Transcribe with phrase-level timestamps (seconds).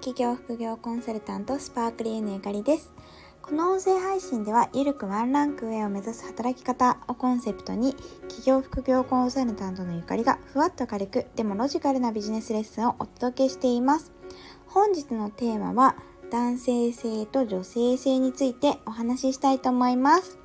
[0.00, 2.92] 企業副業コンサルタントスパークリーのゆかりです。
[3.42, 7.94] この音声配信ではゆるくワンランク上を目指す働き方をコンセプトに
[8.28, 14.12] 企業副業コンサルタントのゆかりがふわっと軽くでもロジカルなビジネスレッスンをお届けしています。
[14.66, 15.96] 本日のテーマは
[16.30, 20.38] 男性性と女性性についてお話ししたいと思います。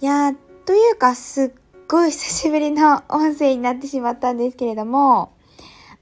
[0.00, 0.32] いや
[0.64, 1.50] というかすっ
[1.88, 5.33] ごい久しぶりの音声になってしまったんですけれども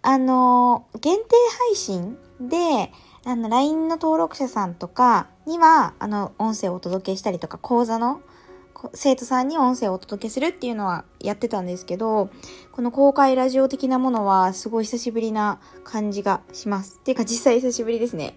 [0.02, 1.24] あの、限定
[1.69, 2.92] 配信で、
[3.24, 8.20] あの、LINE の登録者さんとかには、あの、音声をお届けしたりとか、講座の
[8.95, 12.30] 生徒さんに音声をお届けするっていうのはやってたんですけど、
[12.73, 16.98] この公開ラジオ的なものはすごい久しぶりな感じがします。
[16.98, 18.37] ていうか実際久しぶりですね。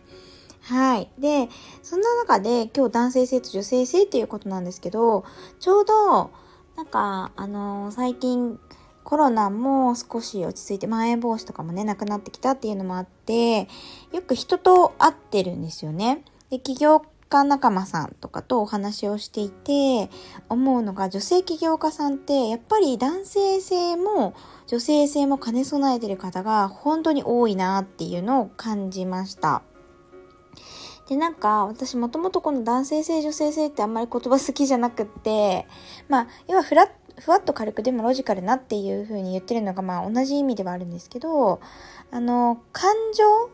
[0.62, 1.12] はい。
[1.18, 1.50] で、
[1.82, 5.24] そんな中で今日男性性と女性性っていうことなんですけど、
[5.60, 6.32] ちょうど、
[6.76, 8.60] なんか、あのー、最近、
[9.06, 13.70] コロナも少し落ち着いて、まん延防止とかもね、なくなってきたっていうのもあって、
[14.12, 16.24] よく人と会ってるんですよね。
[16.50, 20.10] で、起業家仲間さんとかとお話をしていて、
[20.50, 24.34] 思うのが女性起業家さんって、やっぱり男性性も
[24.66, 29.62] 女性性も兼ね備えてる方が本当に多いなっていうのを感じました。
[31.08, 35.68] で、なんか、私もともとこの男性性、女性性ってあんまり言葉好きじゃなくって、
[36.10, 41.62] まあ、要はフラッふわっと軽くでもロジカルなっていう風に言ってるのがまあ同じ意味ではあるんですけど、
[42.12, 43.50] あの、感情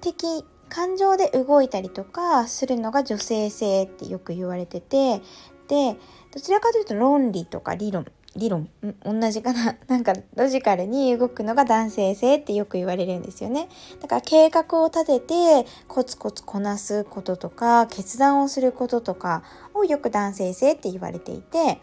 [0.00, 5.20] 的、感情で動いたりとかするのが女性性ってよく言われてて、
[5.68, 5.96] で、
[6.32, 8.68] どちらかというと論理とか理論、理論、
[9.04, 13.68] 同じかな なんかロジカルに動くのが男性性ってよく言われるんですよね。
[14.00, 19.42] だから計画を立ててコツコツこなすこととか決断をすることとか
[19.74, 21.80] をよく男性性って言われていて、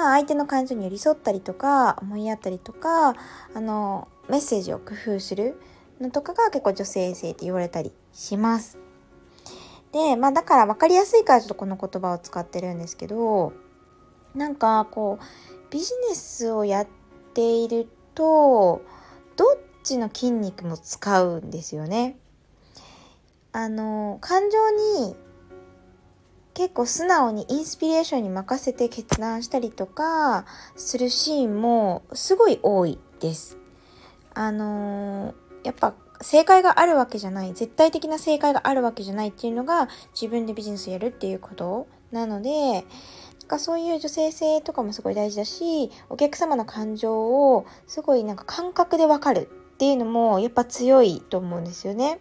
[0.00, 5.60] まあ、相手の感情に寄り添ったりとか思いやったりとかあのメッセージを工夫する
[6.00, 8.78] のとかが結構女性性って言われたりします。
[9.92, 13.52] で、まあだから分かりやすいからちょっとこの言葉を使ってるんですけど
[14.34, 15.24] なんかこう
[15.70, 16.86] ビジネスをやっ
[17.34, 18.80] ていると
[19.36, 22.16] どっちの筋肉も使うんですよね。
[23.52, 24.70] あの感情
[25.04, 25.14] に
[26.54, 30.44] 結構素直にインスピレーションに任せて決断したりとか
[30.76, 33.56] するシーンもすごい多いです。
[34.34, 35.34] あのー、
[35.64, 42.82] やっぱ正解があるわけじゃない、絶対的な正解があるわけじゃないっていうのが自分でビジネスやるっていうことなので、なん
[43.48, 52.20] かそういう女性性とかもすごい大事だし、お客様の感情をすごいなんか感覚でわかるっていうのもやっぱ強いと思うんですよね。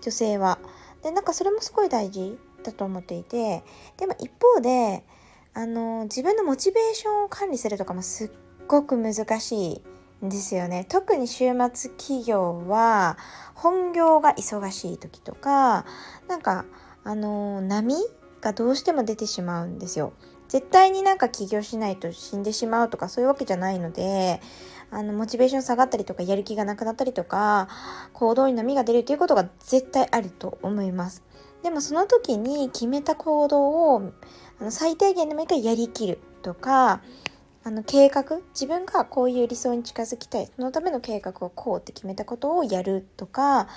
[0.00, 0.58] 女性は。
[1.02, 3.62] で、なんかそれもすごい大事だと思っていて
[3.96, 5.04] でも一方で
[5.54, 8.30] あの自分のモチベーションを管理するとかもすっ
[8.66, 9.82] ごく難し
[10.22, 10.84] いんですよね。
[10.88, 13.16] 特に週末企業は
[13.54, 15.84] 本業が忙しい時とか
[16.28, 16.64] なんか
[17.04, 17.96] あの波
[18.40, 20.12] がどうしても出てしまうんですよ。
[20.48, 24.40] 絶対になんか起業しないと死んでしまうとかそういうわけじゃないので
[24.90, 27.68] あのモチベーション下がったりとかやる気がなくなったりとか
[28.14, 31.22] 行動に波が出るということが絶対あると思います。
[31.62, 34.12] でもその時に決めた行動を
[34.60, 37.02] あの最低限でもいいからやりきるとか
[37.64, 43.68] あの計画自分がこういう理想に近づきたいそのための計画をこうって決めたことをやるとか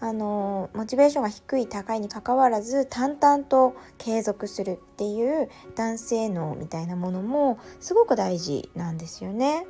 [0.00, 9.66] あのモチベーションが低い高いにかかわらず淡々と継続するっていう男性脳みたいなものもすごく大事なんですよね。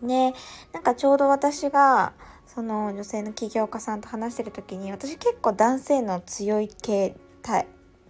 [0.00, 0.34] ね
[0.72, 2.14] なんかちょうど私が
[2.54, 7.16] その女性の起業家さんと話してる時に私結構男性の強い系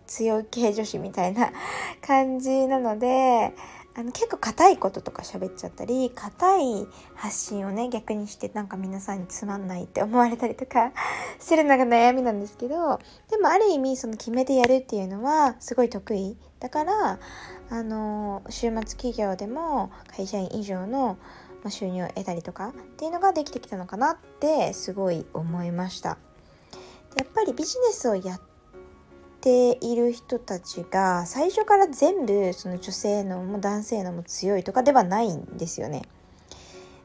[0.06, 1.50] 強い系女子みたいな
[2.06, 3.54] 感じなので
[3.96, 10.92] あの結構硬いこととか喋っちゃったり硬い発信をね逆にしてなんか皆さんにつまんないって思われたりとか
[11.38, 12.98] するのが悩みなんですけど
[13.30, 16.36] でもある意味その決めてやるっていうのはすごい得意。
[16.60, 17.18] だから
[17.68, 21.18] あの週末企業でも会社員以上の
[21.64, 26.18] ま収入を得たりとかっていうのができてきたのかなってすごい思いました。
[27.16, 28.40] やっぱりビジネスをやっ
[29.40, 36.02] ている人たちが最初から全部その女性のも男性のも強いとかではないんですよね。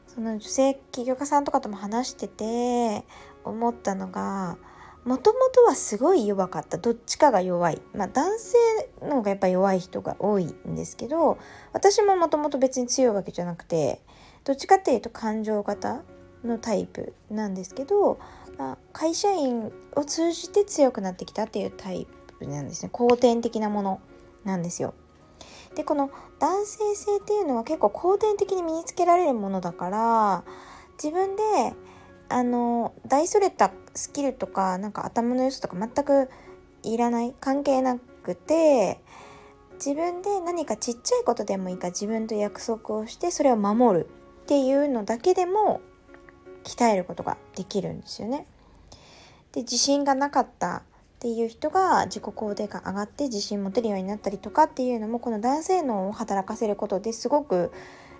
[0.06, 3.04] その女性起業家さんとかとも話してて
[3.44, 4.58] 思ったのが
[5.04, 6.76] もともとはすごい弱かった。
[6.76, 7.80] どっちかが弱い。
[7.94, 8.58] まあ男性
[9.02, 11.38] の方がやっぱ弱い人が多いんですけど
[11.72, 14.00] 私ももともと別に強いわけじゃなくて
[14.44, 16.02] どっちかっていうと感情型
[16.44, 18.18] のタイプなんですけど、
[18.58, 22.06] まあ、会社員を通じて強くなってきたっていうタイ
[22.38, 24.00] プなんですね後天的なもの
[24.44, 24.94] なんですよ。
[25.74, 26.10] でこの
[26.40, 30.44] 男性性っていうのは結構後天的に身につけられるものだから
[31.02, 31.42] 自分で
[32.28, 36.28] あの大それたスキルとかなんか頭の良さとか全く
[36.82, 39.00] いらない関係なくて
[39.74, 44.10] 自分で何かちっちゃいことでもいいか自分と約束をしてそれを守る
[44.50, 45.80] っていうのだけでも
[46.64, 48.48] 鍛えることができるんですよね。
[49.52, 50.82] で自信がなかったっ
[51.20, 57.70] ていう人が自己肯定感上がって自信持てるようになったりとかっていうのもこの男性脳を働かせることですごく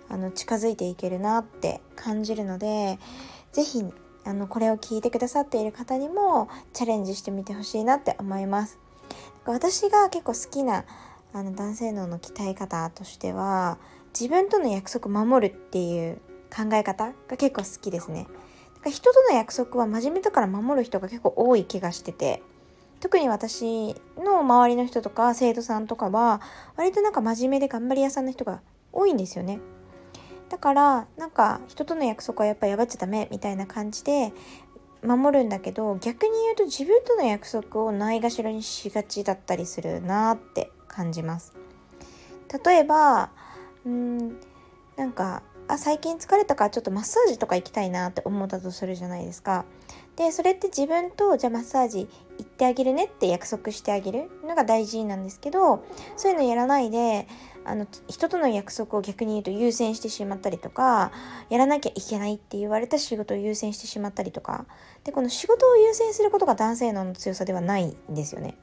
[0.07, 2.97] あの近づいていけるなって感じるので
[3.51, 3.83] 是非
[4.23, 8.79] あのこれを聞いてくださっている方にもチャレンジしてみてほしいなって思います。
[9.43, 10.85] 私が結構好きな
[11.33, 13.79] あの男性脳の鍛え方としては
[14.17, 16.17] 自分との約束守るっていう
[16.55, 18.25] 考え方が結構好きですね。
[18.25, 22.41] だから人との約束は真面目だから守る人が結構多い気がしてて
[22.99, 26.41] 特に私の周りの人とか生徒さんとかは
[26.75, 28.61] 割となんか真面目で頑張り屋さんの人が
[28.93, 29.59] 多いんですよね。
[30.49, 34.33] だからなんか人との約束はやっぱ破っちゃダメみたいな感じで
[35.01, 41.53] 守るんだけど逆に言うと自分との約束をないがしろにしがちだったりするなって感じます。
[42.65, 43.31] 例えば
[43.85, 44.39] うん
[44.95, 49.65] なんかあ最近疲れたからちょっとマッサージとか行きたいなって思ったとするじゃないですか。
[50.17, 55.83] でそれって自分とじゃあマッサージ行ってあげるねって約束してあげるのが大事なんですけど
[56.17, 57.27] そういうのやらないで
[57.63, 61.11] あの人との約束を逆に言うと優先してしまったりとか
[61.49, 64.65] やらなきゃいけないって言われた仕事を優先してしまったりとか
[65.05, 68.57] でこの仕事を優先することが男性の強さではないんですよね。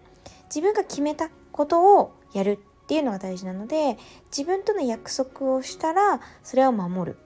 [0.48, 2.58] 自分が決めたことをやる
[2.88, 3.98] っていうのが大事なので
[4.34, 7.18] 自分との約束をしたらそれを守る。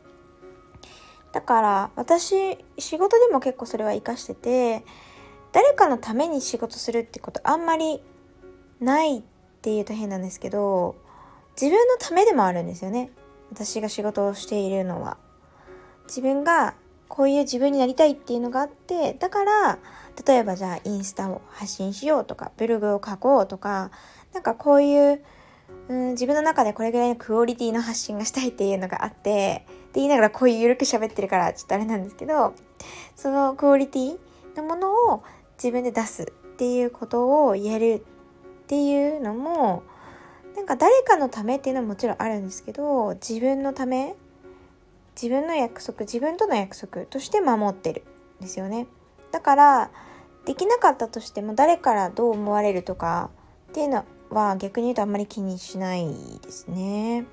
[1.30, 4.84] だから私仕事でも結構それは活かしてて
[5.52, 8.02] 誰かのために仕事するってことあんまり
[8.80, 9.22] ないっ
[9.62, 10.96] ていうと変なんですけど
[11.52, 13.12] 自分のためでもあるんですよね。
[13.52, 15.16] 私が仕事をしているのは。
[16.08, 16.74] 自分が
[17.06, 19.78] こういう自分になりたいっていうのがあってだから
[20.26, 23.92] 例えばじゃあインスタを発信しようとかブログを書こうとか
[24.34, 25.22] なんかこういう
[25.88, 32.54] うん自分の中でこれぐらいのクオリティの発信がしたいっていうのがあってで言いながらこういうゆるく喋ってるからちょっとあれなんですけど
[33.16, 34.18] そのクオリティ
[34.56, 35.22] のものを
[35.56, 36.26] 自分で出すっ
[36.56, 38.04] ていうことをやる
[38.64, 39.82] っていうのも
[40.56, 44.14] なんか誰かのためっていうのはもちろんあるんですけど自分のため
[45.14, 48.04] 自分の約束自分との約束として守ってる
[48.40, 48.86] んですよね。
[49.30, 49.90] だから
[50.44, 53.30] できなかったとしても誰からどう思われるとか
[53.70, 56.06] っていうのはは逆に言うとあんまり気にしない
[56.42, 57.24] ですね。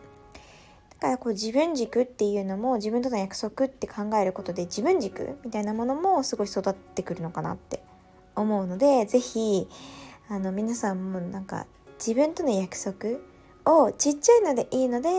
[0.99, 7.81] だからこう自分軸っていうのも自分との約束って考えることで自分軸みたいなものもすごい育ってくるのかなって
[8.35, 9.67] 思うので是非
[10.27, 11.67] あの皆さんもなんか
[11.97, 13.19] 自分との約束
[13.65, 15.09] をちっちゃいのでいいので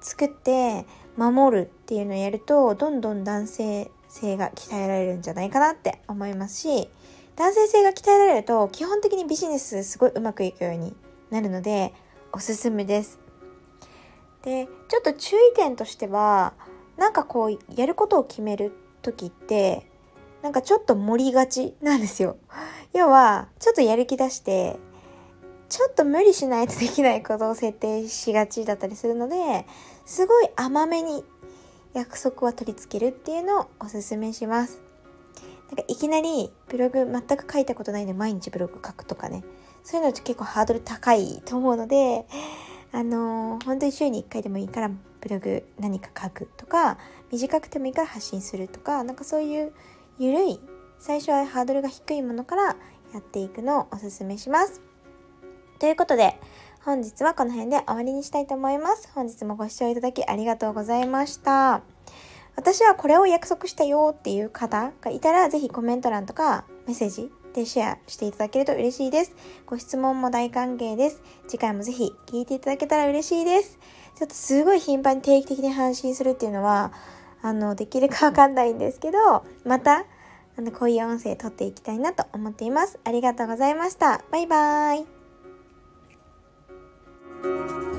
[0.00, 0.86] 作って
[1.16, 6.88] 守るっていうのをやるとどんどん男性性が鍛えられるんじゃないかなって思いますし
[7.36, 10.94] 男性性が鍛えられると基本的にビジネスすごいうまくいくように
[11.30, 11.92] なるので
[12.32, 13.18] おすすめです。
[14.42, 16.54] でちょっと注意点としては
[16.96, 18.72] なんかこうやることを決める
[19.02, 19.90] 時って
[20.42, 22.36] なんかちょっと盛りがちなんですよ。
[22.94, 24.78] 要はちょっとやる気出して
[25.68, 29.66] ちょっと無理しないとできないことを設定しがちだったりするので
[30.06, 31.24] すごい甘めに
[31.92, 34.80] 約束は取り付けるっていうのをおすすめします。
[35.68, 39.44] なんかいきなりブログ全く書いたことないんで毎日ブログ書くとかね
[39.90, 42.26] そういうのって結構ハードル高いと思うので、
[42.92, 46.98] あのー、本当に週に1回でもいいからブログ何か書くとか、
[47.32, 49.72] 短くてもいいから発信するとか、なんかそういう
[50.18, 50.60] ゆるい、
[50.98, 52.76] 最初はハードルが低いものから
[53.14, 54.82] やっていくのをおすすめします。
[55.78, 56.38] ということで、
[56.84, 59.10] 本日はこの辺で終わりにしたいと思います。
[59.14, 61.80] 本日もご視聴いただきありがとうございました。
[62.56, 69.34] 私はこれを約束したよっていう方がいたら、ぜひコメント欄とかメッセージでシェアしていただけると嬉しいです。
[69.66, 71.20] ご質問も大歓迎です。
[71.48, 73.78] 次回もぜひ聞いていただけたら嬉しいです。
[74.16, 76.92] ちょっとすごい頻繁に定期的に配信するっていうのは、
[77.42, 80.04] あの、できるかわかんないんですけど、また、
[80.56, 82.98] あの、こういう音声撮っていきたいなと思っています。
[83.04, 84.22] ありがとうございました。
[84.30, 87.97] バイバーイ。